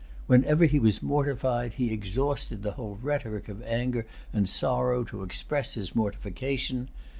Whenever 0.25 0.65
he 0.65 0.79
was 0.79 1.03
mortified, 1.03 1.73
he 1.75 1.93
exhausted 1.93 2.63
the 2.63 2.71
whole 2.71 2.97
rhetoric 3.03 3.47
of 3.47 3.61
anger 3.61 4.07
and 4.33 4.49
sorrow 4.49 5.03
to 5.03 5.21
express 5.21 5.75
his 5.75 5.93
mortification. 5.93 6.89